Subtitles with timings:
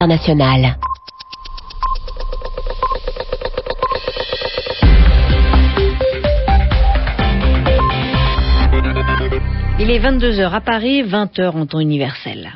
[0.00, 0.78] international.
[9.80, 12.52] Il est 22h à Paris, 20h en temps universel.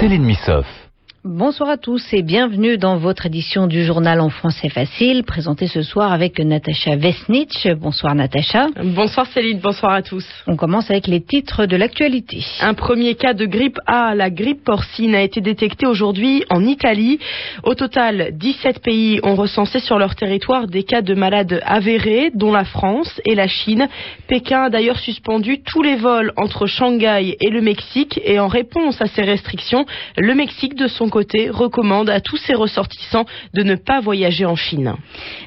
[0.00, 0.83] Céline Missoff.
[1.26, 5.80] Bonsoir à tous et bienvenue dans votre édition du journal en français facile, présentée ce
[5.80, 7.66] soir avec Natacha Vesnitch.
[7.78, 8.66] Bonsoir Natacha.
[8.84, 10.26] Bonsoir Céline, bonsoir à tous.
[10.46, 12.44] On commence avec les titres de l'actualité.
[12.60, 17.18] Un premier cas de grippe A, la grippe porcine, a été détecté aujourd'hui en Italie.
[17.62, 22.52] Au total, 17 pays ont recensé sur leur territoire des cas de malades avérés, dont
[22.52, 23.88] la France et la Chine.
[24.28, 29.00] Pékin a d'ailleurs suspendu tous les vols entre Shanghai et le Mexique et en réponse
[29.00, 29.86] à ces restrictions,
[30.18, 33.24] le Mexique de son côté recommande à tous ses ressortissants
[33.54, 34.96] de ne pas voyager en Chine.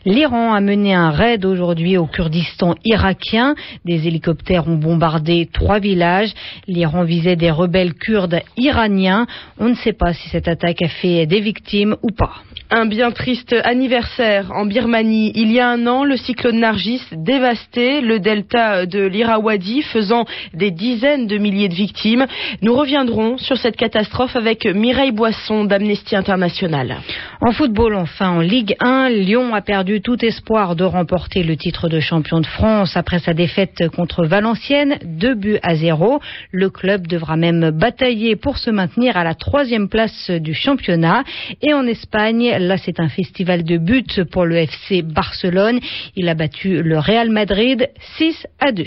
[0.05, 3.53] L'Iran a mené un raid aujourd'hui au Kurdistan irakien.
[3.83, 6.33] Des hélicoptères ont bombardé trois villages.
[6.69, 9.27] L'Iran visait des rebelles kurdes iraniens.
[9.59, 12.46] On ne sait pas si cette attaque a fait des victimes ou pas.
[12.69, 15.31] Un bien triste anniversaire en Birmanie.
[15.35, 20.71] Il y a un an, le cyclone Nargis dévastait le delta de l'Irrawaddy, faisant des
[20.71, 22.25] dizaines de milliers de victimes.
[22.61, 26.97] Nous reviendrons sur cette catastrophe avec Mireille Boisson d'Amnesty International.
[27.39, 31.87] En football, enfin, en Ligue 1, Lyon a perdu tout espoir de remporter le titre
[31.87, 36.19] de champion de France après sa défaite contre Valenciennes, deux buts à zéro.
[36.51, 41.23] Le club devra même batailler pour se maintenir à la troisième place du championnat.
[41.61, 45.79] Et en Espagne, là, c'est un festival de buts pour le FC Barcelone.
[46.15, 48.83] Il a battu le Real Madrid 6 à 2.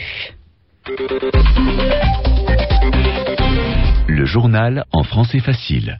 [4.20, 5.96] Le journal en français facile.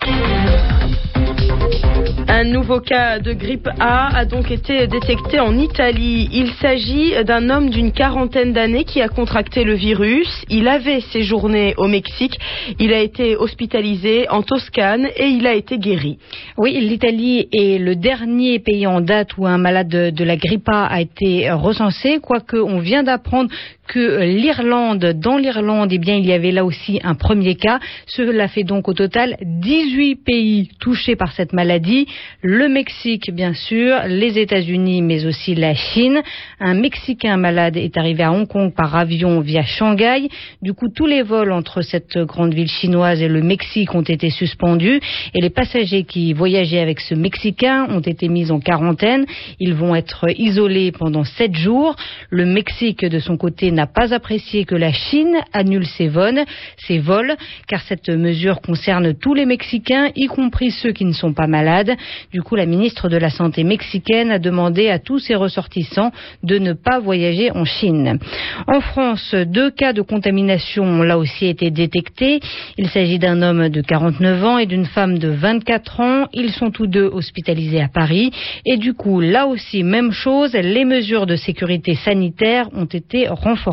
[2.29, 6.29] Un nouveau cas de grippe A a donc été détecté en Italie.
[6.31, 10.45] Il s'agit d'un homme d'une quarantaine d'années qui a contracté le virus.
[10.51, 12.39] Il avait séjourné au Mexique.
[12.79, 16.19] Il a été hospitalisé en Toscane et il a été guéri.
[16.59, 20.85] Oui, l'Italie est le dernier pays en date où un malade de la grippe A
[20.85, 23.51] a été recensé, quoique on vient d'apprendre
[23.91, 27.81] que l'Irlande, dans l'Irlande, eh bien, il y avait là aussi un premier cas.
[28.07, 32.07] Cela fait donc au total 18 pays touchés par cette maladie.
[32.41, 36.23] Le Mexique, bien sûr, les États-Unis, mais aussi la Chine.
[36.61, 40.29] Un Mexicain malade est arrivé à Hong Kong par avion via Shanghai.
[40.63, 44.31] Du coup, tous les vols entre cette grande ville chinoise et le Mexique ont été
[44.31, 45.01] suspendus
[45.35, 49.27] et les passagers qui voyageaient avec ce Mexicain ont été mis en quarantaine.
[49.59, 51.97] Ils vont être isolés pendant sept jours.
[52.29, 56.45] Le Mexique, de son côté, pas apprécié que la Chine annule ses vols,
[56.87, 57.37] ses vols,
[57.69, 61.97] car cette mesure concerne tous les Mexicains, y compris ceux qui ne sont pas malades.
[62.33, 66.59] Du coup, la ministre de la Santé mexicaine a demandé à tous ses ressortissants de
[66.59, 68.19] ne pas voyager en Chine.
[68.67, 72.41] En France, deux cas de contamination ont là aussi été détectés.
[72.79, 76.27] Il s'agit d'un homme de 49 ans et d'une femme de 24 ans.
[76.33, 78.31] Ils sont tous deux hospitalisés à Paris.
[78.67, 83.70] Et du coup, là aussi, même chose, les mesures de sécurité sanitaire ont été renforcées.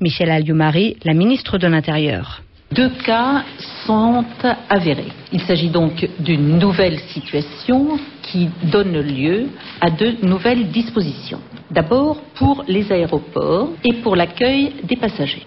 [0.00, 2.42] Michel Alliot-Marie, la ministre de l'Intérieur.
[2.72, 3.44] Deux cas
[3.86, 4.24] sont
[4.68, 5.12] avérés.
[5.32, 9.48] Il s'agit donc d'une nouvelle situation qui donne lieu
[9.80, 11.40] à de nouvelles dispositions.
[11.70, 15.46] D'abord pour les aéroports et pour l'accueil des passagers.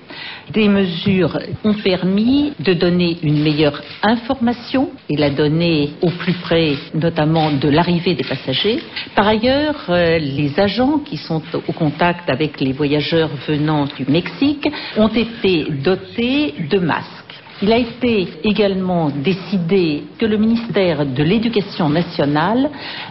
[0.51, 6.73] Des mesures ont permis de donner une meilleure information et la donner au plus près
[6.93, 8.79] notamment de l'arrivée des passagers.
[9.15, 14.67] Par ailleurs, euh, les agents qui sont au contact avec les voyageurs venant du Mexique
[14.97, 17.16] ont été dotés de masques.
[17.59, 22.69] Il a été également décidé que le ministère de l'Éducation nationale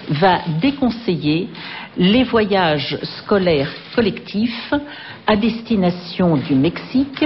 [0.09, 1.49] va déconseiller
[1.97, 4.73] les voyages scolaires collectifs
[5.27, 7.25] à destination du Mexique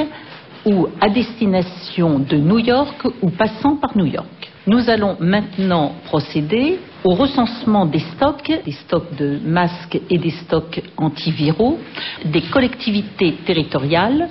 [0.64, 4.50] ou à destination de New York ou passant par New York.
[4.66, 10.80] Nous allons maintenant procéder au recensement des stocks, des stocks de masques et des stocks
[10.96, 11.78] antiviraux,
[12.24, 14.30] des collectivités territoriales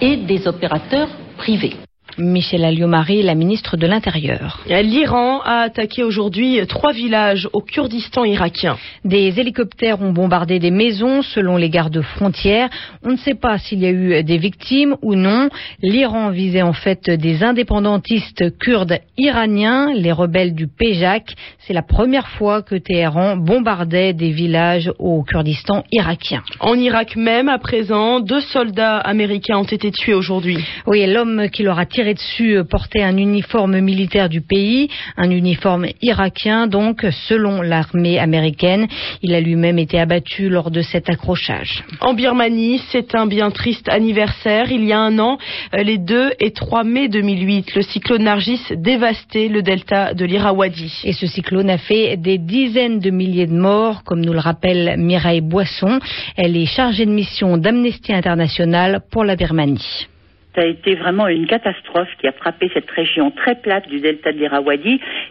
[0.00, 1.76] et des opérateurs privés.
[2.18, 4.60] Michel Alliot-Marie, la ministre de l'Intérieur.
[4.68, 8.76] L'Iran a attaqué aujourd'hui trois villages au Kurdistan irakien.
[9.04, 12.68] Des hélicoptères ont bombardé des maisons selon les gardes frontières.
[13.04, 15.48] On ne sait pas s'il y a eu des victimes ou non.
[15.82, 21.34] L'Iran visait en fait des indépendantistes kurdes iraniens, les rebelles du Péjak.
[21.58, 26.42] C'est la première fois que Téhéran bombardait des villages au Kurdistan irakien.
[26.60, 30.58] En Irak même, à présent, deux soldats américains ont été tués aujourd'hui.
[30.86, 34.88] Oui, l'homme qui leur a tiré tiré dessus portait un uniforme militaire du pays,
[35.18, 38.86] un uniforme irakien donc, selon l'armée américaine.
[39.20, 41.84] Il a lui-même été abattu lors de cet accrochage.
[42.00, 44.72] En Birmanie, c'est un bien triste anniversaire.
[44.72, 45.36] Il y a un an,
[45.74, 51.02] les 2 et 3 mai 2008, le cyclone Nargis dévastait le delta de l'Irrawaddy.
[51.04, 54.94] Et ce cyclone a fait des dizaines de milliers de morts, comme nous le rappelle
[54.96, 56.00] Mireille Boisson.
[56.38, 60.06] Elle est chargée de mission d'Amnesty International pour la Birmanie.
[60.54, 64.32] Ça a été vraiment une catastrophe qui a frappé cette région très plate du delta
[64.32, 64.40] de.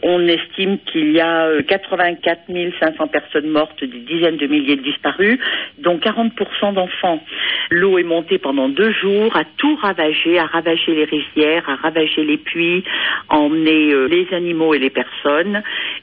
[0.03, 4.81] On estime qu'il y a 84 euh, 500 personnes mortes, des dizaines de milliers de
[4.81, 5.37] disparus,
[5.79, 7.21] dont 40% d'enfants.
[7.69, 12.23] L'eau est montée pendant deux jours, a tout ravagé, a ravagé les rizières, a ravagé
[12.23, 12.83] les puits,
[13.27, 15.61] a emmené euh, les animaux et les personnes.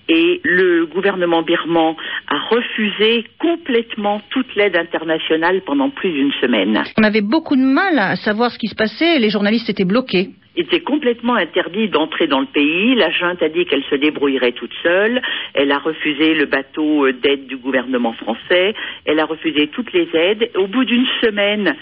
[0.08, 1.94] Et le gouvernement birman
[2.29, 6.82] a refusé complètement toute l'aide internationale pendant plus d'une semaine.
[6.97, 10.31] On avait beaucoup de mal à savoir ce qui se passait les journalistes étaient bloqués.
[10.56, 12.94] Il était complètement interdit d'entrer dans le pays.
[12.94, 15.20] La junte a dit qu'elle se débrouillerait toute seule.
[15.53, 18.75] Elle a refusé le bateau euh, d'aide du gouvernement français.
[19.05, 20.50] Elle a refusé toutes les aides.
[20.56, 21.76] Au bout d'une semaine,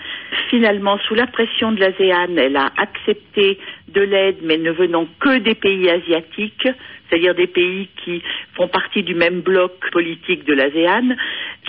[0.51, 5.39] finalement, sous la pression de l'ASEAN, elle a accepté de l'aide, mais ne venant que
[5.39, 6.69] des pays asiatiques,
[7.09, 8.23] c'est-à-dire des pays qui
[8.55, 11.15] font partie du même bloc politique de l'ASEAN,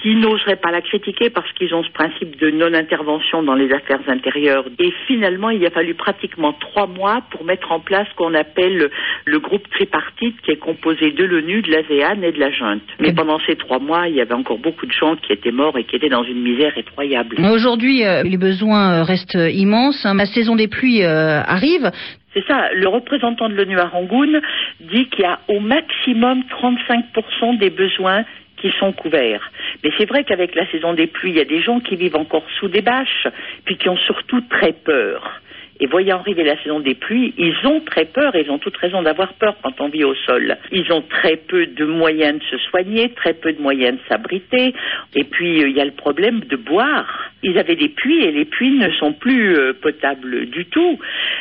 [0.01, 4.01] qui n'oseraient pas la critiquer parce qu'ils ont ce principe de non-intervention dans les affaires
[4.07, 4.65] intérieures.
[4.79, 8.89] Et finalement, il a fallu pratiquement trois mois pour mettre en place ce qu'on appelle
[9.25, 12.81] le, groupe tripartite qui est composé de l'ONU, de l'ASEAN et de la junte.
[13.00, 15.77] Mais pendant ces trois mois, il y avait encore beaucoup de gens qui étaient morts
[15.77, 17.38] et qui étaient dans une misère effroyable.
[17.51, 20.06] Aujourd'hui, euh, les besoins restent immenses.
[20.06, 21.91] La saison des pluies euh, arrive.
[22.36, 22.70] C'est ça.
[22.74, 24.42] Le représentant de l'ONU à Rangoon
[24.82, 28.26] dit qu'il y a au maximum 35% des besoins
[28.58, 29.52] qui sont couverts.
[29.84, 32.16] Mais c'est vrai qu'avec la saison des pluies, il y a des gens qui vivent
[32.16, 33.28] encore sous des bâches,
[33.64, 35.42] puis qui ont surtout très peur.
[35.80, 39.01] Et voyant arriver la saison des pluies, ils ont très peur, ils ont toute raison
[39.01, 40.57] d'avoir peur quand on vit au sol.
[40.72, 44.74] Ils ont très peu de moyens de se soigner, très peu de moyens de s'abriter,
[45.16, 47.31] et puis euh, il y a le problème de boire.
[47.44, 50.98] Ils avaient des puits et les puits ne sont plus euh, potables du tout.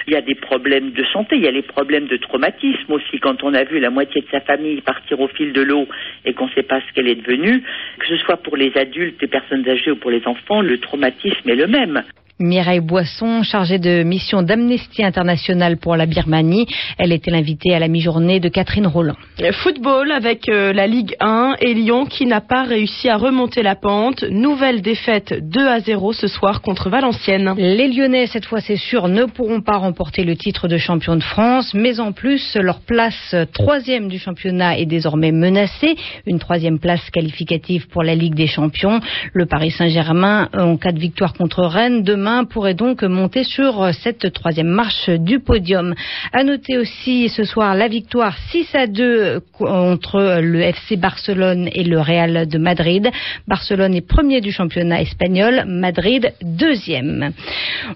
[0.08, 3.20] Il y a des problèmes de santé, il y a les problèmes de traumatisme aussi.
[3.20, 5.86] Quand on a vu la moitié de sa famille partir au fil de l'eau
[6.24, 7.62] et qu'on ne sait pas ce qu'elle est devenue,
[8.00, 11.48] que ce soit pour les adultes, les personnes âgées ou pour les enfants, le traumatisme
[11.48, 12.02] est le même.
[12.40, 16.66] Mireille Boisson, chargée de mission d'Amnesty International pour la Birmanie.
[16.98, 19.14] Elle était l'invitée à la mi-journée de Catherine Roland.
[19.52, 23.76] Football avec euh, la Ligue 1 et Lyon qui n'a pas réussi à remonter la
[23.76, 24.24] pente.
[24.24, 27.54] Nouvelle défaite 2 à 0 ce soir contre Valenciennes.
[27.56, 31.22] Les Lyonnais, cette fois c'est sûr, ne pourront pas remporter le titre de champion de
[31.22, 35.94] France, mais en plus, leur place troisième du championnat est désormais menacée.
[36.26, 38.98] Une troisième place qualificative pour la Ligue des Champions.
[39.32, 44.32] Le Paris Saint-Germain, en cas de victoire contre Rennes, demain pourrait donc monter sur cette
[44.32, 45.94] troisième marche du podium.
[46.32, 51.84] À noter aussi ce soir la victoire 6 à 2 entre le FC Barcelone et
[51.84, 53.10] le Real de Madrid.
[53.46, 57.32] Barcelone est premier du championnat espagnol, Madrid deuxième.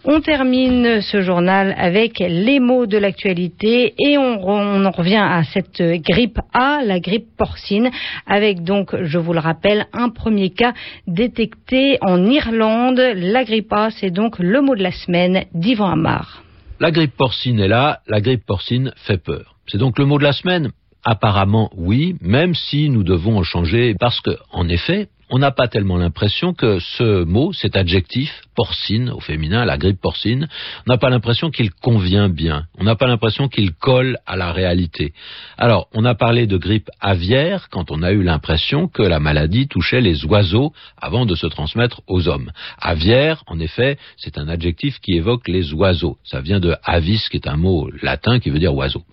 [0.05, 5.43] On termine ce journal avec les mots de l'actualité et on, on en revient à
[5.55, 7.91] cette grippe A, la grippe porcine,
[8.27, 10.75] avec donc, je vous le rappelle, un premier cas
[11.07, 13.01] détecté en Irlande.
[13.15, 16.43] La grippe A, c'est donc le mot de la semaine d'Yvan Amar.
[16.81, 19.55] La grippe porcine est là, la grippe porcine fait peur.
[19.69, 20.73] C'est donc le mot de la semaine?
[21.05, 25.69] Apparemment oui, même si nous devons en changer, parce que, en effet, on n'a pas
[25.69, 30.49] tellement l'impression que ce mot, cet adjectif, porcine au féminin, la grippe porcine,
[30.87, 32.65] on n'a pas l'impression qu'il convient bien.
[32.79, 35.13] On n'a pas l'impression qu'il colle à la réalité.
[35.57, 39.69] Alors, on a parlé de grippe aviaire quand on a eu l'impression que la maladie
[39.69, 42.51] touchait les oiseaux avant de se transmettre aux hommes.
[42.81, 46.19] Aviaire, en effet, c'est un adjectif qui évoque les oiseaux.
[46.25, 49.05] Ça vient de avis, qui est un mot latin qui veut dire oiseau.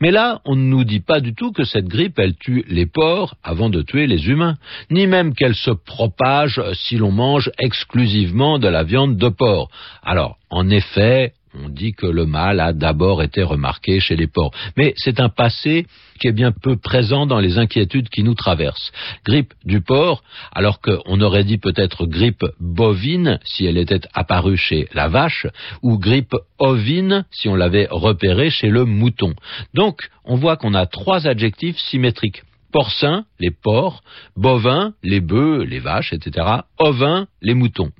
[0.00, 2.86] Mais là, on ne nous dit pas du tout que cette grippe, elle tue les
[2.86, 4.56] porcs avant de tuer les humains,
[4.90, 9.70] ni même qu'elle se propage si l'on mange exclusivement de la viande de porc.
[10.02, 14.54] Alors, en effet, on dit que le mal a d'abord été remarqué chez les porcs.
[14.76, 15.86] Mais c'est un passé
[16.18, 18.92] qui est bien peu présent dans les inquiétudes qui nous traversent.
[19.24, 24.88] Grippe du porc, alors qu'on aurait dit peut-être grippe bovine si elle était apparue chez
[24.94, 25.46] la vache,
[25.82, 29.34] ou grippe ovine si on l'avait repérée chez le mouton.
[29.74, 32.42] Donc, on voit qu'on a trois adjectifs symétriques
[32.72, 34.02] porcins, les porcs,
[34.36, 36.46] bovins, les bœufs, les vaches, etc.,
[36.78, 37.90] ovins, les moutons.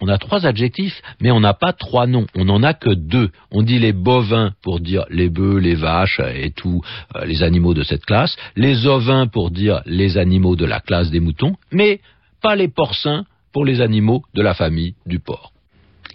[0.00, 3.30] On a trois adjectifs, mais on n'a pas trois noms, on n'en a que deux.
[3.50, 6.82] On dit les bovins pour dire les bœufs, les vaches et tous
[7.16, 11.10] euh, les animaux de cette classe, les ovins pour dire les animaux de la classe
[11.10, 12.00] des moutons, mais
[12.40, 15.51] pas les porcins pour les animaux de la famille du porc.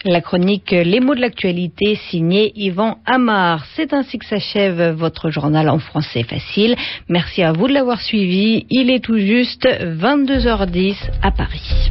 [0.08, 3.66] La chronique Les mots de l'actualité signée Yvan Amar.
[3.76, 6.78] C'est ainsi que s'achève votre journal en français facile.
[7.10, 8.66] Merci à vous de l'avoir suivi.
[8.70, 11.90] Il est tout juste 22h10 à Paris.